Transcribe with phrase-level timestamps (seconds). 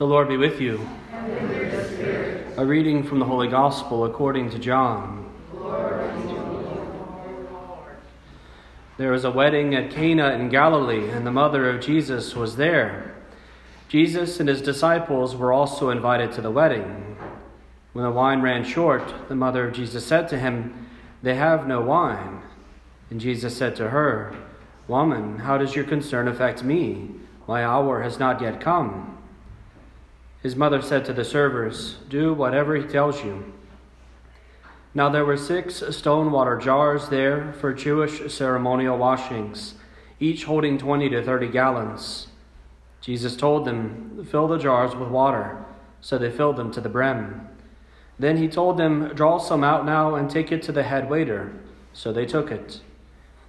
[0.00, 0.80] The Lord be with you.
[2.56, 5.30] A reading from the Holy Gospel according to John.
[8.96, 13.14] There was a wedding at Cana in Galilee, and the mother of Jesus was there.
[13.90, 17.18] Jesus and his disciples were also invited to the wedding.
[17.92, 20.88] When the wine ran short, the mother of Jesus said to him,
[21.22, 22.40] They have no wine.
[23.10, 24.34] And Jesus said to her,
[24.88, 27.10] Woman, how does your concern affect me?
[27.46, 29.18] My hour has not yet come.
[30.42, 33.52] His mother said to the servers, Do whatever he tells you.
[34.94, 39.74] Now there were six stone water jars there for Jewish ceremonial washings,
[40.18, 42.28] each holding 20 to 30 gallons.
[43.00, 45.64] Jesus told them, Fill the jars with water.
[46.00, 47.46] So they filled them to the brim.
[48.18, 51.52] Then he told them, Draw some out now and take it to the head waiter.
[51.92, 52.80] So they took it.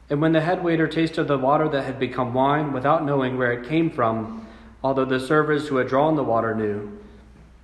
[0.10, 3.54] And when the head waiter tasted the water that had become wine without knowing where
[3.54, 4.41] it came from,
[4.84, 7.00] although the servers who had drawn the water knew,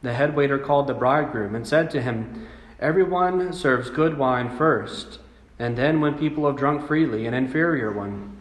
[0.02, 2.48] the head waiter called the bridegroom and said to him,
[2.80, 5.20] Everyone serves good wine first,
[5.58, 8.38] and then when people have drunk freely, an inferior one.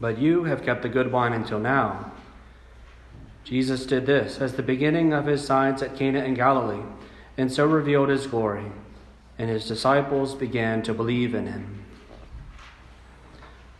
[0.00, 2.12] But you have kept the good wine until now.
[3.42, 6.82] Jesus did this as the beginning of his signs at Cana in Galilee,
[7.36, 8.72] and so revealed his glory,
[9.38, 11.84] and his disciples began to believe in him.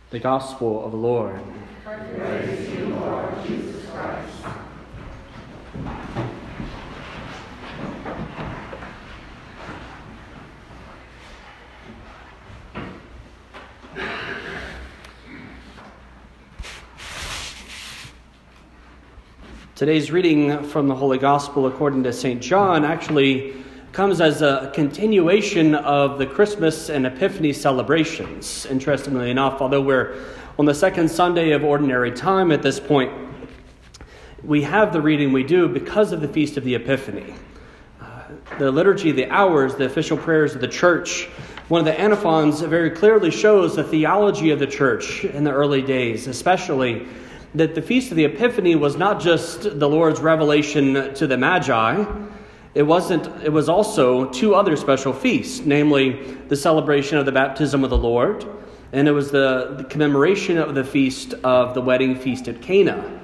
[0.09, 1.41] The Gospel of the Lord.
[1.83, 4.37] Praise you, Lord Jesus Christ.
[19.77, 22.41] Today's reading from the Holy Gospel according to St.
[22.41, 23.53] John actually
[23.91, 28.65] comes as a continuation of the Christmas and Epiphany celebrations.
[28.65, 30.15] Interestingly enough, although we're
[30.57, 33.13] on the second Sunday of Ordinary Time at this point,
[34.43, 37.35] we have the reading we do because of the Feast of the Epiphany.
[38.01, 38.23] Uh,
[38.57, 41.25] the liturgy, the hours, the official prayers of the church,
[41.67, 45.83] one of the antiphons very clearly shows the theology of the church in the early
[45.83, 47.05] days, especially
[47.55, 52.05] that the Feast of the Epiphany was not just the Lord's revelation to the Magi
[52.77, 57.83] it wasn't it was also two other special feasts, namely the celebration of the baptism
[57.83, 58.45] of the Lord,
[58.93, 63.16] and it was the, the commemoration of the feast of the wedding feast at Cana.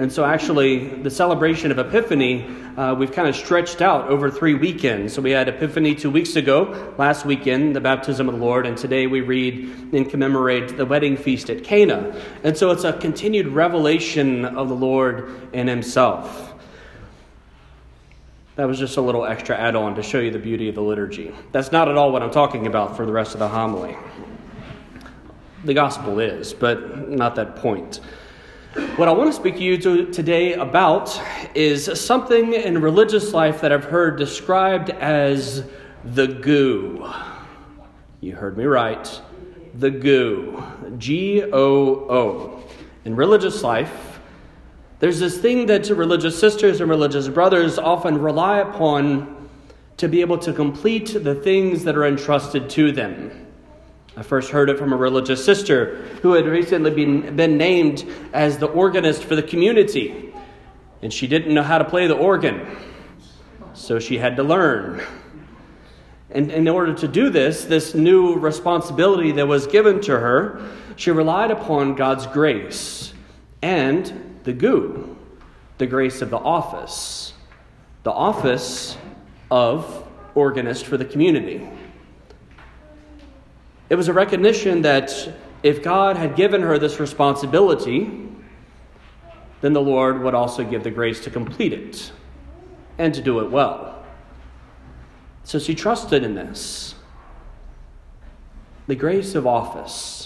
[0.00, 4.54] And so, actually, the celebration of Epiphany, uh, we've kind of stretched out over three
[4.54, 5.12] weekends.
[5.12, 8.78] So, we had Epiphany two weeks ago, last weekend, the baptism of the Lord, and
[8.78, 12.14] today we read and commemorate the wedding feast at Cana.
[12.44, 16.54] And so, it's a continued revelation of the Lord in Himself.
[18.54, 20.80] That was just a little extra add on to show you the beauty of the
[20.80, 21.34] liturgy.
[21.50, 23.96] That's not at all what I'm talking about for the rest of the homily.
[25.64, 27.98] The gospel is, but not that point.
[28.78, 31.20] What I want to speak to you to today about
[31.52, 35.64] is something in religious life that I've heard described as
[36.04, 37.12] the goo.
[38.20, 39.20] You heard me right.
[39.74, 40.62] The goo.
[40.96, 42.62] G O O.
[43.04, 44.20] In religious life,
[45.00, 49.48] there's this thing that religious sisters and religious brothers often rely upon
[49.96, 53.47] to be able to complete the things that are entrusted to them.
[54.18, 58.58] I first heard it from a religious sister who had recently been, been named as
[58.58, 60.34] the organist for the community.
[61.02, 62.66] And she didn't know how to play the organ,
[63.74, 65.00] so she had to learn.
[66.32, 71.12] And in order to do this, this new responsibility that was given to her, she
[71.12, 73.14] relied upon God's grace
[73.62, 75.16] and the goo,
[75.78, 77.34] the grace of the office,
[78.02, 78.98] the office
[79.48, 81.68] of organist for the community.
[83.90, 85.32] It was a recognition that
[85.62, 88.28] if God had given her this responsibility,
[89.60, 92.12] then the Lord would also give the grace to complete it
[92.98, 94.04] and to do it well.
[95.44, 96.94] So she trusted in this.
[98.86, 100.17] The grace of office.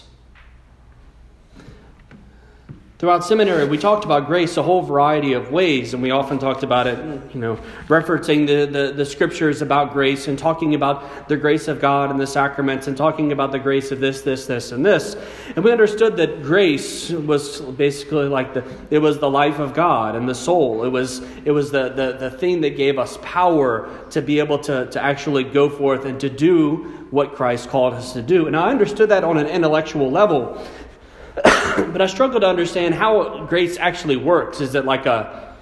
[3.02, 6.62] Throughout seminary, we talked about grace a whole variety of ways, and we often talked
[6.62, 7.00] about it,
[7.34, 7.58] you know,
[7.88, 12.20] referencing the, the, the, scriptures about grace and talking about the grace of God and
[12.20, 15.16] the sacraments and talking about the grace of this, this, this, and this.
[15.56, 20.14] And we understood that grace was basically like the it was the life of God
[20.14, 20.84] and the soul.
[20.84, 24.60] It was it was the, the, the thing that gave us power to be able
[24.60, 28.46] to, to actually go forth and to do what Christ called us to do.
[28.46, 30.64] And I understood that on an intellectual level.
[31.92, 34.60] but I struggle to understand how grace actually works.
[34.60, 35.52] Is it like a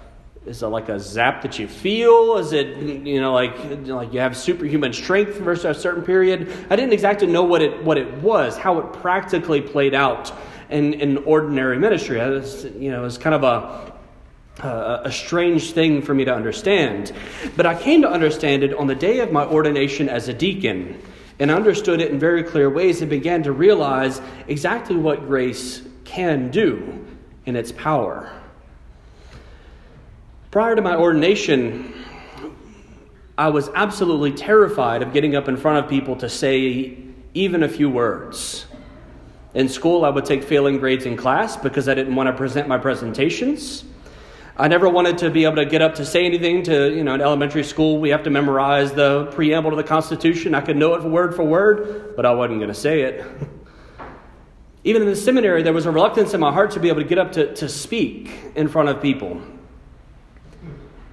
[0.46, 2.38] is it like a zap that you feel?
[2.38, 3.54] Is it you know like
[3.86, 6.50] like you have superhuman strength for a certain period?
[6.70, 10.32] I didn't exactly know what it what it was, how it practically played out
[10.70, 12.20] in in ordinary ministry.
[12.20, 13.90] I was, you know, it was kind of a
[14.64, 17.12] uh, a strange thing for me to understand.
[17.56, 21.00] But I came to understand it on the day of my ordination as a deacon
[21.38, 26.50] and understood it in very clear ways and began to realize exactly what grace can
[26.50, 27.06] do
[27.46, 28.32] in its power.
[30.50, 31.94] Prior to my ordination,
[33.38, 36.98] I was absolutely terrified of getting up in front of people to say
[37.34, 38.66] even a few words.
[39.54, 42.68] In school, I would take failing grades in class because I didn't want to present
[42.68, 43.84] my presentations.
[44.56, 47.14] I never wanted to be able to get up to say anything to, you know,
[47.14, 50.54] in elementary school, we have to memorize the preamble to the Constitution.
[50.54, 53.24] I could know it word for word, but I wasn't going to say it.
[54.82, 57.08] Even in the seminary, there was a reluctance in my heart to be able to
[57.08, 59.40] get up to, to speak in front of people.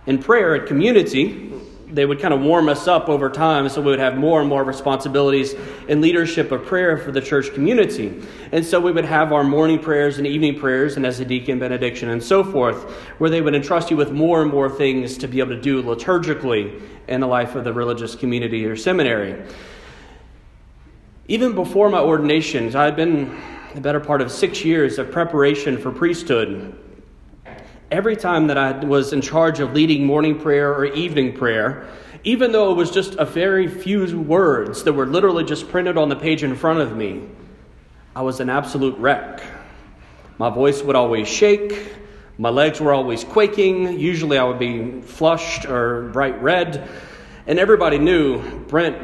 [0.06, 1.52] In prayer at community,
[1.90, 4.50] they would kind of warm us up over time so we would have more and
[4.50, 5.54] more responsibilities
[5.88, 8.22] in leadership of prayer for the church community.
[8.52, 11.60] And so we would have our morning prayers and evening prayers and as a deacon
[11.60, 12.90] benediction and so forth,
[13.20, 15.82] where they would entrust you with more and more things to be able to do
[15.82, 19.42] liturgically in the life of the religious community or seminary.
[21.30, 23.38] Even before my ordinations, I had been
[23.76, 26.78] the better part of six years of preparation for priesthood
[27.92, 31.88] every time that I was in charge of leading morning prayer or evening prayer,
[32.24, 36.10] even though it was just a very few words that were literally just printed on
[36.10, 37.24] the page in front of me,
[38.16, 39.42] I was an absolute wreck.
[40.38, 41.94] My voice would always shake.
[42.38, 44.00] My legs were always quaking.
[44.00, 46.90] Usually I would be flushed or bright red.
[47.48, 48.98] And everybody knew Brent,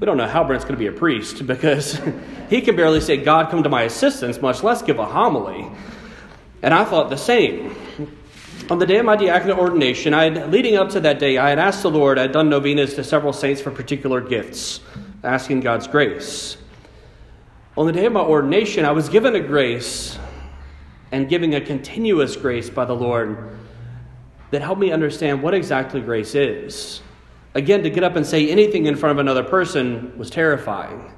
[0.00, 2.00] we don't know how Brent's going to be a priest because
[2.50, 5.66] he can barely say, God, come to my assistance, much less give a homily.
[6.62, 7.74] And I thought the same.
[8.70, 11.48] On the day of my diaconate ordination, I had, leading up to that day, I
[11.50, 14.80] had asked the Lord, I had done novenas to several saints for particular gifts,
[15.24, 16.58] asking God's grace.
[17.76, 20.18] On the day of my ordination, I was given a grace
[21.10, 23.56] and giving a continuous grace by the Lord
[24.50, 27.00] that helped me understand what exactly grace is.
[27.54, 31.12] Again, to get up and say anything in front of another person was terrifying.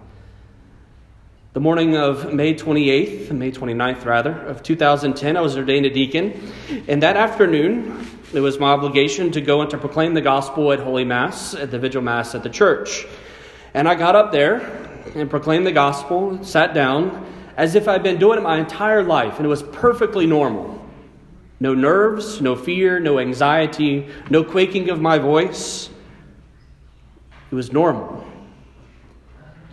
[1.53, 6.53] The morning of May 28th, May 29th rather, of 2010, I was ordained a deacon.
[6.87, 10.79] And that afternoon, it was my obligation to go and to proclaim the gospel at
[10.79, 13.05] Holy Mass, at the Vigil Mass at the church.
[13.75, 14.61] And I got up there
[15.17, 19.37] and proclaimed the gospel, sat down, as if I'd been doing it my entire life,
[19.39, 20.81] and it was perfectly normal.
[21.59, 25.90] No nerves, no fear, no anxiety, no quaking of my voice.
[27.51, 28.25] It was normal.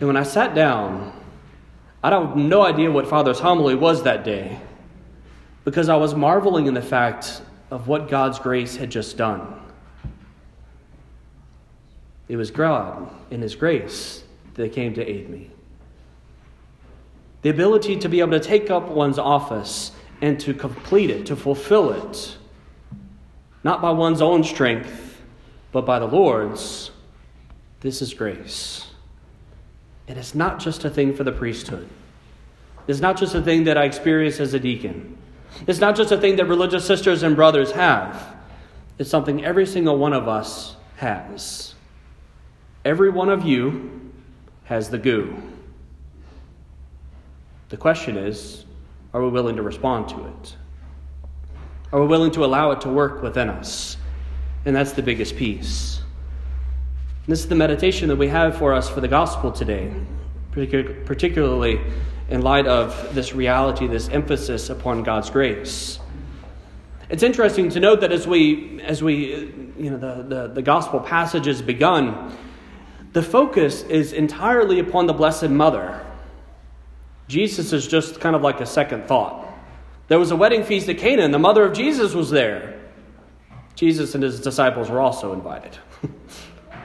[0.00, 1.12] And when I sat down,
[2.02, 4.60] I have no idea what Father's homily was that day
[5.64, 9.54] because I was marveling in the fact of what God's grace had just done.
[12.28, 14.22] It was God in His grace
[14.54, 15.50] that came to aid me.
[17.42, 21.36] The ability to be able to take up one's office and to complete it, to
[21.36, 22.36] fulfill it,
[23.62, 25.20] not by one's own strength,
[25.70, 26.90] but by the Lord's,
[27.80, 28.86] this is grace.
[30.06, 31.88] And it's not just a thing for the priesthood.
[32.86, 35.16] It's not just a thing that I experience as a deacon.
[35.66, 38.36] It's not just a thing that religious sisters and brothers have.
[38.98, 41.74] It's something every single one of us has.
[42.84, 44.12] Every one of you
[44.64, 45.36] has the goo.
[47.68, 48.64] The question is
[49.14, 50.56] are we willing to respond to it?
[51.92, 53.96] Are we willing to allow it to work within us?
[54.64, 56.00] And that's the biggest piece.
[57.28, 59.92] This is the meditation that we have for us for the gospel today,
[60.50, 61.78] particularly
[62.30, 65.98] in light of this reality, this emphasis upon God's grace.
[67.10, 71.00] It's interesting to note that as we, as we you know, the, the, the gospel
[71.00, 72.34] passage has begun,
[73.12, 76.02] the focus is entirely upon the Blessed Mother.
[77.28, 79.46] Jesus is just kind of like a second thought.
[80.08, 82.80] There was a wedding feast at Cana, and the mother of Jesus was there.
[83.74, 85.76] Jesus and his disciples were also invited.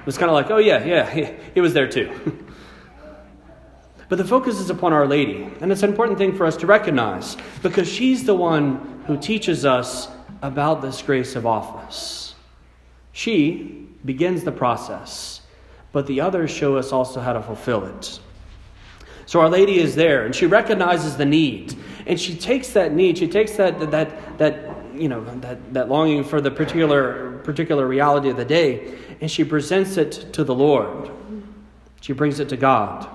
[0.03, 2.12] It was kind of like, oh, yeah, yeah, he, he was there too.
[4.10, 6.67] but the focus is upon Our Lady, and it's an important thing for us to
[6.67, 10.10] recognize because she's the one who teaches us
[10.41, 12.36] about this grace of office.
[13.13, 15.39] She begins the process,
[15.93, 18.19] but the others show us also how to fulfill it.
[19.25, 23.17] So Our Lady is there, and she recognizes the need, and she takes that need,
[23.17, 28.29] she takes that that that you know that, that longing for the particular particular reality
[28.29, 31.10] of the day and she presents it to the Lord.
[32.01, 33.08] She brings it to God.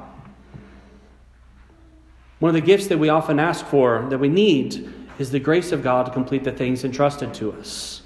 [2.39, 5.71] One of the gifts that we often ask for, that we need, is the grace
[5.71, 8.01] of God to complete the things entrusted to us.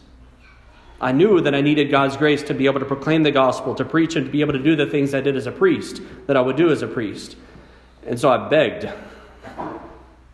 [1.00, 3.84] I knew that I needed God's grace to be able to proclaim the gospel, to
[3.84, 6.36] preach, and to be able to do the things I did as a priest, that
[6.36, 7.36] I would do as a priest.
[8.04, 8.92] And so I begged.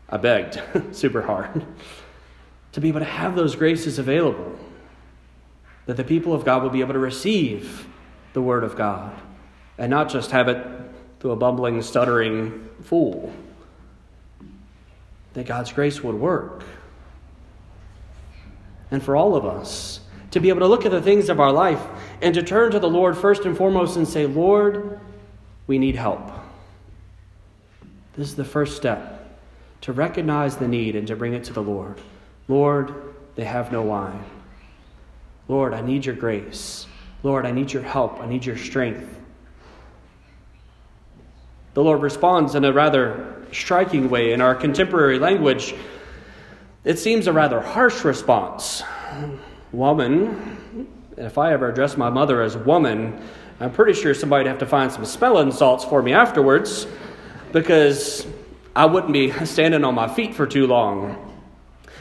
[0.08, 0.58] I begged
[0.92, 1.66] super hard.
[2.72, 4.58] to be able to have those graces available,
[5.88, 7.88] that the people of God will be able to receive
[8.34, 9.18] the Word of God
[9.78, 10.62] and not just have it
[11.18, 13.32] through a bumbling, stuttering fool.
[15.32, 16.62] That God's grace would work.
[18.90, 20.00] And for all of us,
[20.32, 21.80] to be able to look at the things of our life
[22.20, 25.00] and to turn to the Lord first and foremost and say, Lord,
[25.66, 26.30] we need help.
[28.14, 29.26] This is the first step
[29.80, 31.98] to recognize the need and to bring it to the Lord.
[32.46, 32.92] Lord,
[33.36, 34.22] they have no wine.
[35.48, 36.86] Lord, I need your grace.
[37.22, 38.20] Lord, I need your help.
[38.20, 39.18] I need your strength.
[41.74, 45.74] The Lord responds in a rather striking way in our contemporary language.
[46.84, 48.82] It seems a rather harsh response.
[49.72, 50.86] Woman,
[51.16, 53.20] if I ever address my mother as woman,
[53.60, 56.86] I'm pretty sure somebody'd have to find some smelling salts for me afterwards
[57.52, 58.26] because
[58.76, 61.27] I wouldn't be standing on my feet for too long.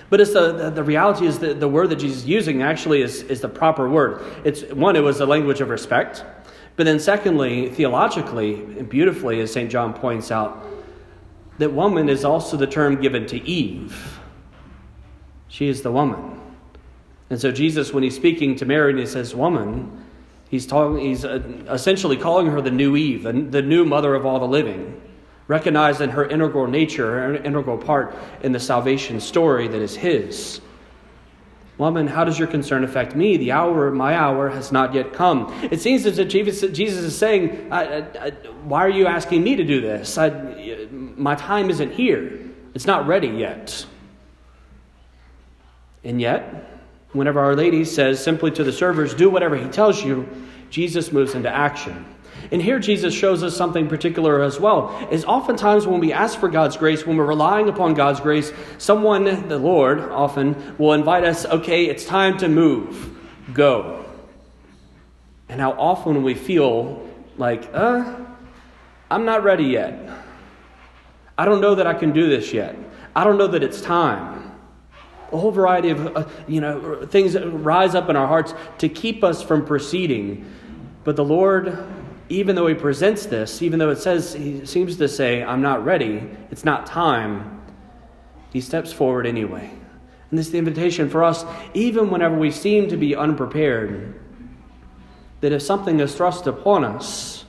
[0.10, 3.24] But it's the, the reality is that the word that Jesus is using actually is,
[3.24, 4.24] is the proper word.
[4.46, 6.24] It's one, it was a language of respect.
[6.78, 9.70] But then secondly, theologically and beautifully, as St.
[9.70, 10.66] John points out,
[11.58, 14.20] that woman is also the term given to Eve.
[15.48, 16.40] She is the woman.
[17.30, 20.06] And so Jesus, when he's speaking to Mary and he says woman,
[20.50, 24.26] he's, talking, he's uh, essentially calling her the new Eve, and the new mother of
[24.26, 25.02] all the living
[25.48, 30.62] recognizing her integral nature, her integral part in the salvation story that is His.
[31.78, 33.38] Woman, how does your concern affect me?
[33.38, 35.54] The hour, my hour, has not yet come.
[35.72, 38.30] It seems as if Jesus, is saying, I, I, I,
[38.64, 40.18] Why are you asking me to do this?
[40.90, 42.40] my time isn't here.
[42.74, 43.86] It's not ready yet.
[46.04, 50.28] And yet, whenever Our Lady says simply to the servers, Do whatever He tells you,
[50.72, 52.06] Jesus moves into action.
[52.52, 55.08] And here Jesus shows us something particular as well.
[55.12, 59.48] Is oftentimes when we ask for God's grace, when we're relying upon God's grace, someone,
[59.48, 63.18] the Lord, often will invite us, okay, it's time to move.
[63.54, 64.06] Go.
[65.50, 68.16] And how often we feel like, uh,
[69.10, 70.10] I'm not ready yet.
[71.38, 72.76] I don't know that I can do this yet.
[73.16, 74.52] I don't know that it's time.
[75.32, 79.24] A whole variety of uh, you know things rise up in our hearts to keep
[79.24, 80.50] us from proceeding.
[81.04, 81.78] But the Lord
[82.30, 85.86] even though he presents this, even though it says, he seems to say, I'm not
[85.86, 87.62] ready, it's not time,
[88.52, 89.70] he steps forward anyway.
[90.30, 94.20] And this is the invitation for us, even whenever we seem to be unprepared,
[95.40, 97.46] that if something is thrust upon us,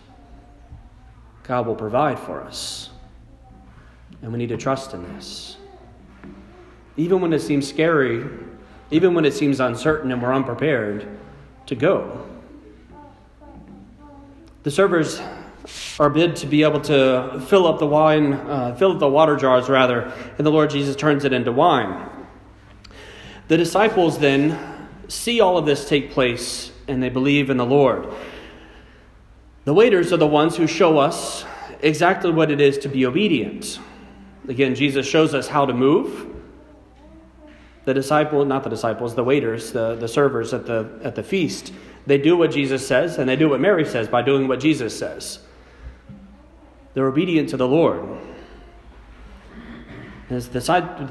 [1.42, 2.90] God will provide for us.
[4.22, 5.56] And we need to trust in this.
[6.96, 8.28] Even when it seems scary,
[8.90, 11.08] even when it seems uncertain and we're unprepared,
[11.66, 12.27] to go
[14.62, 15.20] the servers
[15.98, 19.36] are bid to be able to fill up the wine, uh, fill up the water
[19.36, 22.08] jars rather, and the Lord Jesus turns it into wine.
[23.48, 24.58] The disciples then
[25.08, 28.06] see all of this take place and they believe in the Lord.
[29.64, 31.44] The waiters are the ones who show us
[31.80, 33.78] exactly what it is to be obedient.
[34.48, 36.34] Again, Jesus shows us how to move.
[37.84, 41.72] The disciple, not the disciples, the waiters, the, the servers at the, at the feast,
[42.08, 44.98] they do what Jesus says, and they do what Mary says by doing what Jesus
[44.98, 45.40] says.
[46.94, 48.02] They're obedient to the Lord.
[50.30, 50.60] It's the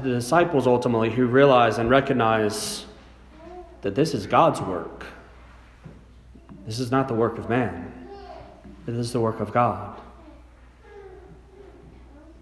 [0.02, 2.84] disciples ultimately who realize and recognize
[3.82, 5.06] that this is God's work.
[6.66, 7.92] This is not the work of man,
[8.86, 10.00] it is the work of God.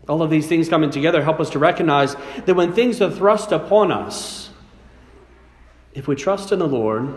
[0.08, 2.14] All of these things coming together help us to recognize
[2.46, 4.50] that when things are thrust upon us,
[5.94, 7.14] if we trust in the Lord,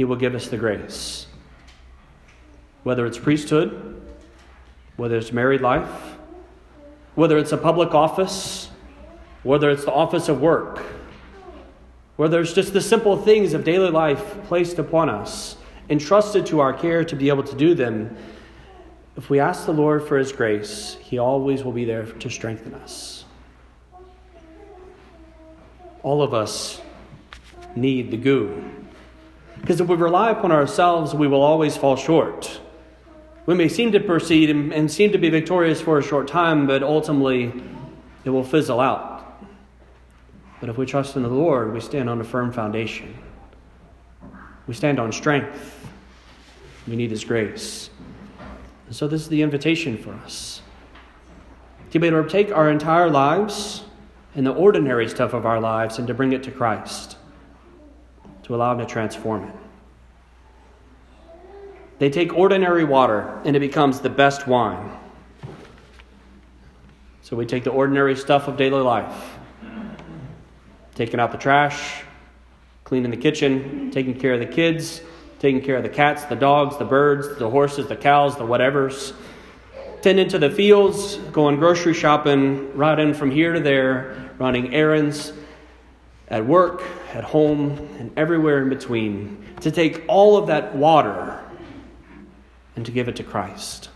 [0.00, 1.26] he will give us the grace.
[2.84, 4.00] Whether it's priesthood,
[4.96, 6.16] whether it's married life,
[7.16, 8.70] whether it's a public office,
[9.42, 10.78] whether it's the office of work,
[12.16, 15.58] whether it's just the simple things of daily life placed upon us,
[15.90, 18.16] entrusted to our care to be able to do them,
[19.18, 22.72] if we ask the Lord for His grace, He always will be there to strengthen
[22.72, 23.26] us.
[26.02, 26.80] All of us
[27.76, 28.80] need the goo
[29.60, 32.60] because if we rely upon ourselves, we will always fall short.
[33.46, 36.66] We may seem to proceed and, and seem to be victorious for a short time,
[36.66, 37.52] but ultimately
[38.24, 39.44] it will fizzle out.
[40.60, 43.16] But if we trust in the Lord, we stand on a firm foundation.
[44.66, 45.88] We stand on strength.
[46.86, 47.90] We need His grace.
[48.86, 50.62] And so, this is the invitation for us
[51.90, 53.84] to be able to take our entire lives
[54.34, 57.16] and the ordinary stuff of our lives and to bring it to Christ
[58.50, 59.54] to allow Him to transform it.
[62.00, 64.90] They take ordinary water and it becomes the best wine.
[67.22, 69.38] So we take the ordinary stuff of daily life,
[70.96, 72.02] taking out the trash,
[72.82, 75.00] cleaning the kitchen, taking care of the kids,
[75.38, 79.14] taking care of the cats, the dogs, the birds, the horses, the cows, the whatevers,
[80.02, 85.32] tending to the fields, going grocery shopping, riding from here to there, running errands
[86.26, 91.40] at work, at home, and everywhere in between, to take all of that water
[92.76, 93.90] and to give it to Christ.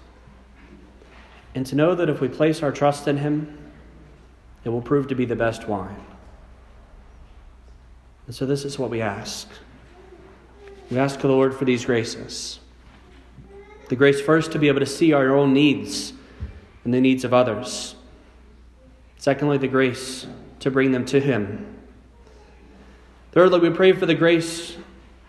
[1.55, 3.73] And to know that if we place our trust in Him,
[4.65, 6.05] it will prove to be the best wine.
[8.27, 9.49] And so, this is what we ask.
[10.91, 12.59] We ask the Lord for these graces.
[13.89, 16.13] The grace first to be able to see our own needs
[16.85, 17.95] and the needs of others.
[19.19, 20.27] Secondly, the grace
[20.61, 21.74] to bring them to Him.
[23.35, 24.77] Thirdly, we pray for the grace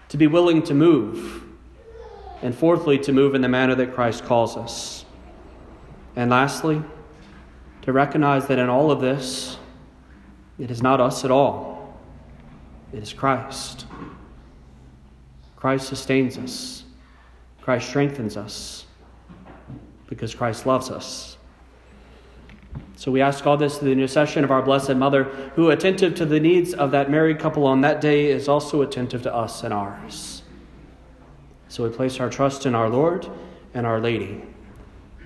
[0.09, 1.43] to be willing to move.
[2.43, 5.05] And fourthly, to move in the manner that Christ calls us.
[6.15, 6.83] And lastly,
[7.81, 9.57] to recognize that in all of this,
[10.59, 11.97] it is not us at all,
[12.93, 13.87] it is Christ.
[15.55, 16.83] Christ sustains us,
[17.61, 18.85] Christ strengthens us,
[20.07, 21.34] because Christ loves us.
[22.95, 25.25] So we ask all this through the intercession of our Blessed Mother,
[25.55, 29.21] who, attentive to the needs of that married couple on that day, is also attentive
[29.23, 30.43] to us and ours.
[31.67, 33.27] So we place our trust in our Lord
[33.73, 34.43] and Our Lady,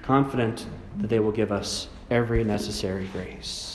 [0.02, 0.66] confident
[0.98, 3.69] that they will give us every necessary grace.